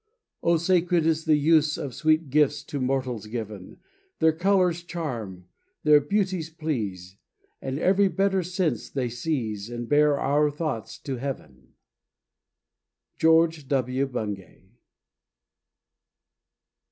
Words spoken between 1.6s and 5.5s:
of these Sweet gifts to mortals given. Their colors charm,